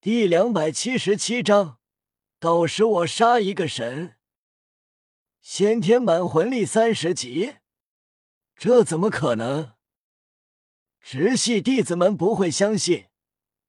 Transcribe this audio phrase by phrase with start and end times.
[0.00, 1.80] 第两百七十七章，
[2.38, 4.14] 到时我杀一个神。
[5.40, 7.56] 先天满魂力三十级，
[8.54, 9.72] 这怎么可能？
[11.00, 13.06] 直系弟子们不会相信，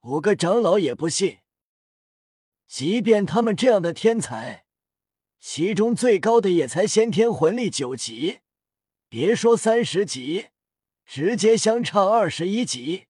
[0.01, 1.39] 五个长老也不信。
[2.67, 4.67] 即便他们这样的天才，
[5.39, 8.41] 其中最高的也才先天魂力九级，
[9.07, 10.49] 别说三十级，
[11.07, 13.07] 直接相差二十一级。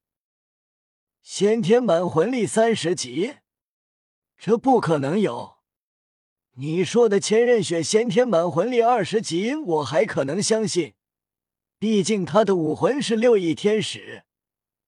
[1.21, 3.35] 先天满魂力三十级，
[4.37, 5.57] 这不可能有。
[6.55, 10.95] 你说的千仞雪先天满魂力二十级，我还可能相信，
[11.77, 14.23] 毕竟他的武魂是六翼天使，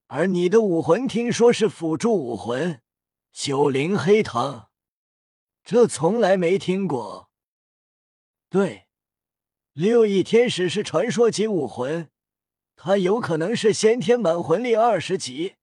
[0.08, 2.82] 而你的武魂听说是辅助武魂
[3.32, 4.66] 九灵黑藤，
[5.64, 7.30] 这从来没听过。
[8.50, 8.88] 对，
[9.72, 12.10] 六翼天使是传说级武魂，
[12.76, 15.56] 他有可能是先天满魂力二十级，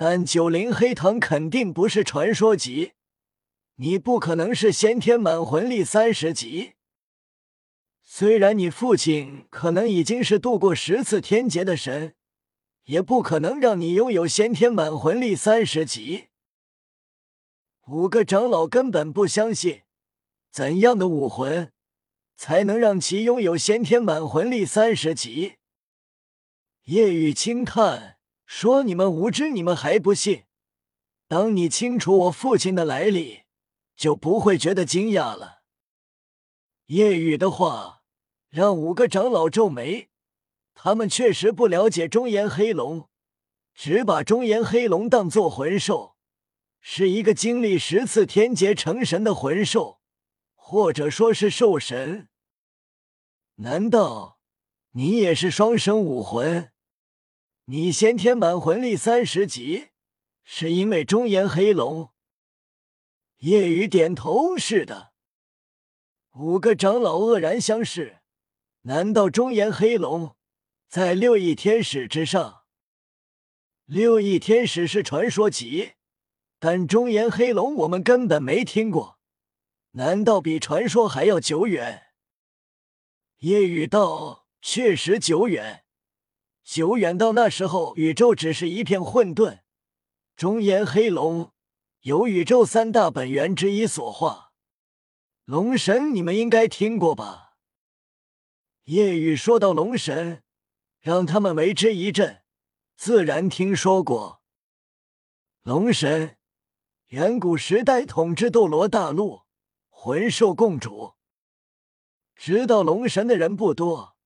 [0.00, 2.92] 但九灵黑糖肯定不是传说级。
[3.80, 6.74] 你不可能是先天满魂力三十级，
[8.00, 12.14] 虽然你父亲可能已经是度过十次天劫的神，
[12.84, 16.28] 也不可能让你拥有先天满魂力三十级。
[17.88, 19.82] 五个长老根本不相信，
[20.52, 21.72] 怎样的武魂
[22.36, 25.56] 才能让其拥有先天满魂力三十级？
[26.84, 28.17] 夜雨轻叹
[28.48, 30.46] 说：“你们无知，你们还不信？
[31.28, 33.42] 当你清楚我父亲的来历。”
[33.98, 35.62] 就不会觉得惊讶了。
[36.86, 38.04] 夜雨的话
[38.48, 40.08] 让五个长老皱眉，
[40.72, 43.08] 他们确实不了解中炎黑龙，
[43.74, 46.14] 只把中炎黑龙当做魂兽，
[46.80, 50.00] 是一个经历十次天劫成神的魂兽，
[50.54, 52.28] 或者说是兽神。
[53.56, 54.38] 难道
[54.92, 56.70] 你也是双生武魂？
[57.70, 59.88] 你先天满魂力三十级，
[60.42, 62.14] 是因为中炎黑龙？
[63.40, 65.12] 夜雨点头：“是的。”
[66.32, 68.20] 五个长老愕然相视。
[68.84, 70.34] 难道中炎黑龙
[70.88, 72.62] 在六翼天使之上？
[73.84, 75.92] 六翼天使是传说级，
[76.58, 79.18] 但中炎黑龙我们根本没听过。
[79.90, 82.14] 难道比传说还要久远？
[83.40, 85.84] 夜雨道：“确实久远，
[86.68, 89.60] 久远到那时候宇宙只是一片混沌。
[90.36, 91.50] 中炎黑龙。”
[92.02, 94.52] 由宇宙三大本源之一所化，
[95.46, 97.56] 龙神你们应该听过吧？
[98.84, 100.44] 夜雨说到龙神，
[101.00, 102.44] 让他们为之一振，
[102.96, 104.42] 自然听说过。
[105.62, 106.38] 龙神，
[107.08, 109.42] 远古时代统治斗罗大陆，
[109.88, 111.14] 魂兽共主。
[112.36, 114.16] 知道龙神的人不多，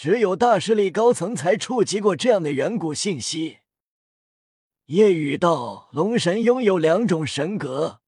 [0.00, 3.58] 只有大势力高层才触及过这样的远古信息。
[4.84, 7.98] 夜雨道：“龙神拥有两种神格，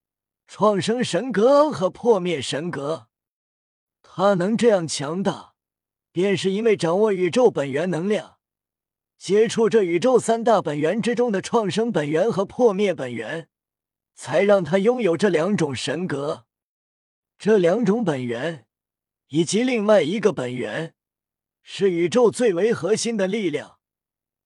[0.47, 3.09] 创生神格和破灭神格。
[4.05, 5.55] 他能这样强大，
[6.12, 8.37] 便是因为掌握宇宙本源能量，
[9.19, 13.49] 接触这宇宙三大本源之中的创生本源和破灭本源，
[14.15, 16.47] 才让他拥有这两种神格。
[17.37, 18.65] 这两种本源，
[19.31, 20.95] 以及另外一个本源，
[21.72, 23.78] 是宇宙最为核心的力量。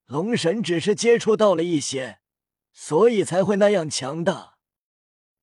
[0.04, 2.18] 龙神只是接触到了一些。”
[2.76, 4.56] 所以才会那样强大。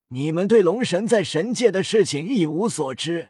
[0.10, 3.30] 你们对龙神在神界的事情一无所知，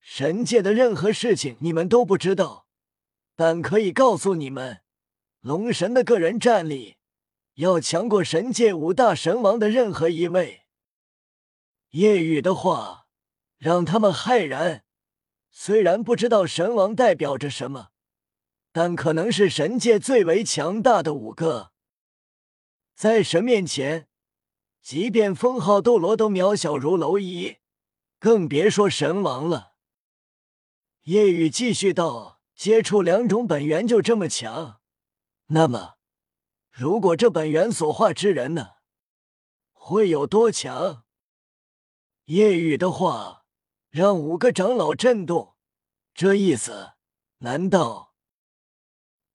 [0.00, 2.68] 神界的任何事情你们都不知道。
[3.34, 4.82] 但可以告诉你们，
[5.40, 6.98] 龙神的个人战力
[7.54, 10.62] 要强过神界五大神王的任何一位。
[11.90, 13.08] 夜雨的话
[13.58, 14.84] 让他们骇然。
[15.54, 17.90] 虽然不知道神王代表着什么，
[18.72, 21.72] 但可能是神界最为强大的五个。
[22.94, 24.08] 在神面前，
[24.80, 27.58] 即便封号斗罗都渺小如蝼蚁，
[28.18, 29.74] 更别说神王了。
[31.02, 34.80] 夜雨继续道：“接触两种本源就这么强，
[35.48, 35.96] 那么，
[36.70, 38.76] 如果这本源所化之人呢，
[39.72, 41.04] 会有多强？”
[42.26, 43.41] 夜雨的话
[43.92, 45.54] 让五个长老震动，
[46.14, 46.92] 这意思
[47.40, 48.14] 难道？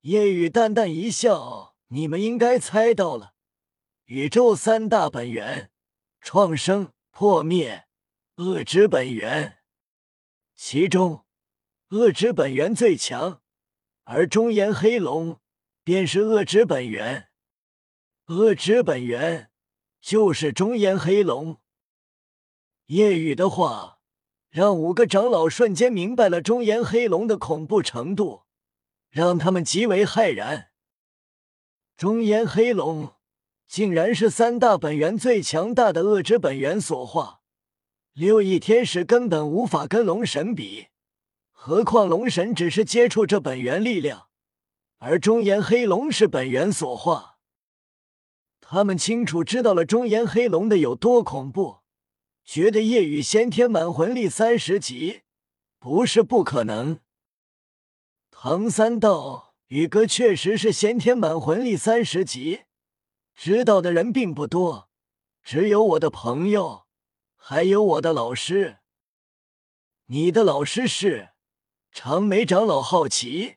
[0.00, 3.34] 夜雨淡淡一笑：“你们应该猜到了。”
[4.06, 5.70] 宇宙三大本源：
[6.20, 7.86] 创生、破灭、
[8.38, 9.60] 恶之本源。
[10.56, 11.24] 其中，
[11.90, 13.40] 恶之本源最强，
[14.02, 15.40] 而中炎黑龙
[15.84, 17.28] 便是恶之本源。
[18.26, 19.52] 恶之本源
[20.00, 21.60] 就是中炎黑龙。
[22.86, 23.97] 夜雨的话
[24.50, 28.42] 让五个长老瞬间明白了中炎黑龙的恐怖程度，
[29.10, 30.68] 让他们极为骇然。
[31.96, 33.12] 中炎黑龙。
[33.68, 37.42] 竟然是三大本源最强大的恶之本源所化。
[38.14, 40.86] 六翼天使根本无法跟龙神比，
[41.52, 44.28] 何况龙神只是接触这本源力量，
[44.96, 47.36] 而中炎黑龙是本源所化。
[48.62, 51.77] 他们清楚知道了中炎黑龙的有多恐怖，
[52.48, 55.20] 觉得夜雨先天满魂力三十级
[55.78, 57.00] 不是不可能。
[58.30, 62.62] 唐三道：“宇哥确实是先天满魂力三十级，
[63.34, 64.88] 知道的人并不多，
[65.42, 66.86] 只有我的朋友。”
[67.36, 68.78] 还有我的老师，
[70.06, 71.32] 你的老师是
[71.92, 72.80] 长眉长老。
[72.80, 73.56] 好奇，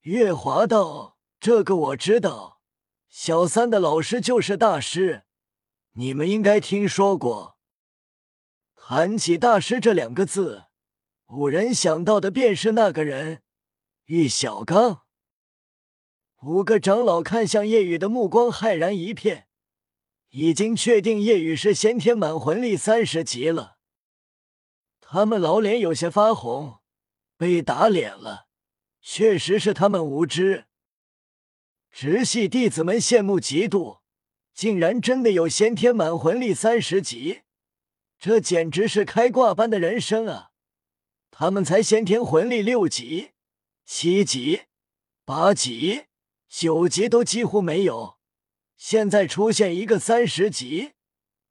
[0.00, 2.62] 月华道：“这个我知道，
[3.10, 5.24] 小三的老师就是大师，
[5.92, 7.56] 你们应该听说过。”
[8.90, 10.64] 谈起大师这两个字，
[11.26, 13.42] 五人想到的便是那个人——
[14.08, 15.02] 玉小刚。
[16.40, 19.46] 五个长老看向叶雨的目光骇然一片。
[20.30, 23.76] 已经确定叶雨是先天满魂力三十级了，
[25.02, 26.78] 他们老脸有些发红，
[27.36, 28.46] 被打脸了，
[29.02, 30.64] 确实是他们无知。
[31.90, 33.98] 直系弟子们羡慕嫉妒，
[34.54, 37.42] 竟然真的有先天满魂力三十级，
[38.18, 40.50] 这简直是开挂般的人生啊！
[41.30, 43.30] 他们才先天魂力六级、
[43.84, 44.62] 七级、
[45.24, 46.06] 八级、
[46.48, 48.18] 九级都几乎没有。
[48.76, 50.94] 现在出现一个三十级，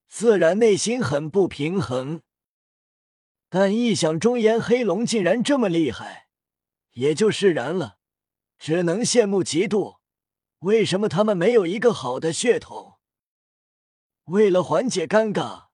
[0.10, 2.22] 自然内心很不平衡。
[3.50, 6.28] 但一想中炎黑龙竟然这么厉害，
[6.92, 7.98] 也就释然了，
[8.58, 10.00] 只能羡慕嫉妒。
[10.60, 13.00] 为什么他们没有一个好的血统？
[14.26, 15.67] 为了缓解尴尬，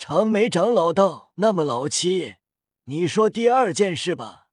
[0.00, 2.36] 长眉长老道：“那么老七，
[2.84, 4.46] 你说第二件事吧。”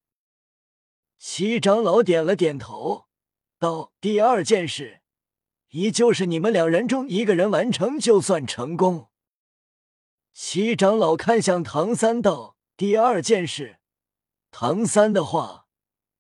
[1.20, 3.06] 七长老点了点头，
[3.60, 5.02] 道：“第二件事。”
[5.70, 9.10] 依旧是你们两人中一个人完成，就算成功。
[10.34, 13.78] 七长老看向唐三道：“第二件事，
[14.50, 15.68] 唐三的话，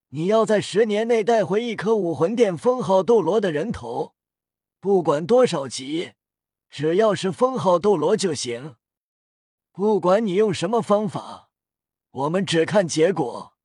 [0.09, 4.13] 你要在十年内带回一颗武魂殿封号斗罗的人头，
[4.79, 6.13] 不管多少级，
[6.69, 8.75] 只要是封号斗罗就行。
[9.75, 11.49] 不管你用什么方法，
[12.09, 13.57] 我们只看结果。”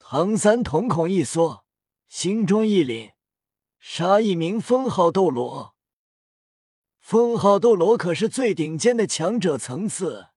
[0.00, 1.66] 唐三瞳孔一缩，
[2.08, 3.12] 心中一凛。
[3.78, 5.76] 杀一名封号斗罗，
[6.98, 10.28] 封号斗罗可是最顶尖的强者层次，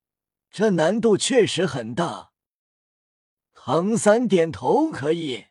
[0.52, 2.34] 这难度确实很大。
[3.54, 5.46] 唐三点头，可以。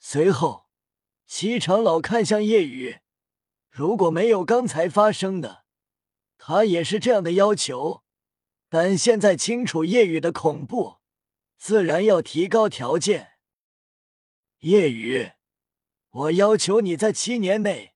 [0.00, 0.66] 随后，
[1.24, 2.98] 七长老看向叶雨，
[3.70, 5.65] 如果没有刚才发生的，
[6.38, 8.02] 他也是这样的要求。
[8.68, 10.96] 但现在清楚夜雨的恐怖，
[11.56, 13.34] 自然要提高条件。
[14.60, 15.32] 夜雨。
[16.10, 17.94] 我要求你在七年内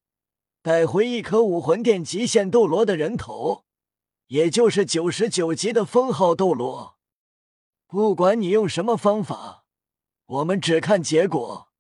[0.61, 3.65] 带回一颗武魂殿极限斗罗的人头，
[4.27, 6.99] 也就是九十九级的封号斗罗。
[7.87, 9.65] 不管你用什么方法，
[10.27, 11.71] 我们只看结果。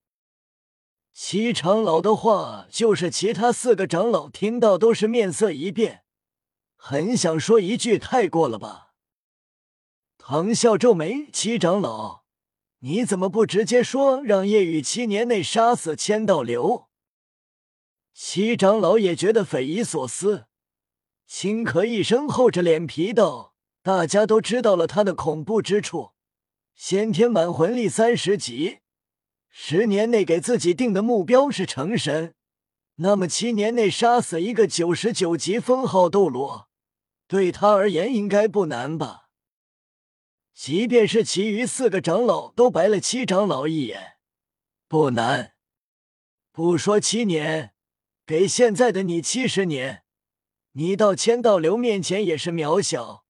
[1.12, 6.04] 七长老的话，就是其他四个长老听到都是面色一变，
[6.82, 8.94] 很想说一句：“太过了吧。”
[10.16, 12.20] 唐啸皱眉：“七长老。”
[12.82, 16.88] 你怎么不直接说让叶雨七年内杀死千道流？
[18.14, 20.46] 七长老也觉得匪夷所思，
[21.26, 23.54] 轻咳一声，厚着脸皮道
[23.84, 26.12] ：“大家都知道了他的恐怖之处，
[26.74, 28.78] 先天满魂力三十级，
[29.50, 32.34] 十年内给自己定的目标是成神，
[32.94, 36.69] 那么七年内杀死一个九十九级封号斗罗，
[37.30, 39.28] 对他而言应该不难吧？”
[40.52, 44.18] 即便是其余四个长老都白了七长老一眼，
[44.88, 45.54] 不难。
[46.50, 47.72] 不说七年，
[48.26, 50.02] 给现在的你七十年，
[50.72, 53.24] 你到千道流面前也是渺小。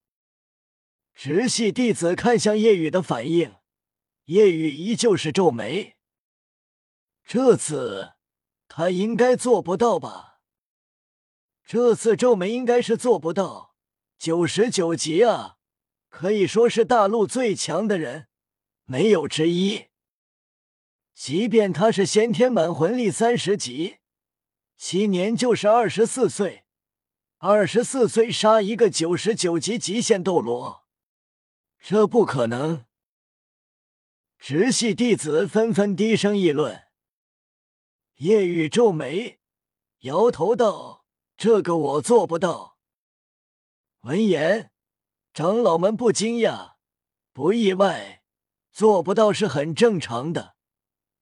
[1.13, 3.57] 直系弟子看向叶雨的反应，
[4.25, 5.95] 叶雨依旧是皱眉。
[7.23, 8.13] 这次
[8.67, 10.39] 他应该做不到吧？
[11.63, 13.70] 这次皱眉应该是做不到，
[14.21, 15.57] 九十九级啊！
[16.07, 18.27] 可以说是大陆最强的人，
[18.83, 19.87] 没有之一。
[21.15, 23.97] 即便他是先天满魂力三十级，
[24.77, 26.65] 七年就是二十四岁，
[27.39, 30.85] 二十四岁杀一个九十九级极限斗罗，
[31.79, 32.85] 这不可能。
[34.37, 36.83] 直系弟子纷纷低声议论。
[38.17, 39.39] 叶雨皱眉，
[40.01, 42.69] 摇头道：“这个我做不到。”
[44.01, 44.71] 闻言。
[45.31, 46.73] 长老们不惊讶，
[47.31, 48.23] 不意外，
[48.71, 50.55] 做不到是很正常的。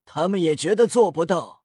[0.05, 1.63] 他们也觉得做不到。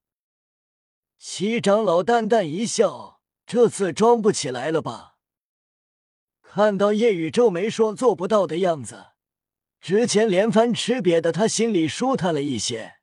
[1.17, 5.15] 七长老淡淡一笑：“这次装不起来了吧？”
[6.43, 9.07] 看到叶雨皱眉说做不到的样子，
[9.79, 12.97] 之前连番吃瘪的他心里舒坦了一些。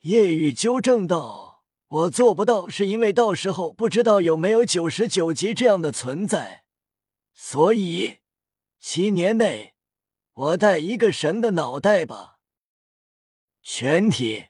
[0.00, 6.64] 叶雨纠正道：“我做不到，是因为到时候不知道有没有九十九级这样的存在，
[7.42, 8.18] 所以
[8.78, 9.74] 七年内
[10.34, 12.38] 我带一个神的脑袋吧。”
[13.64, 14.49] 全体。